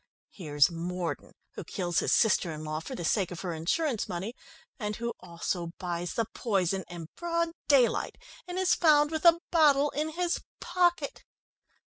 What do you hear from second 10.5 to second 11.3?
pocket.